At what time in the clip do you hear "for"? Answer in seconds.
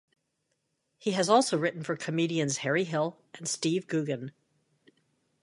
1.83-1.95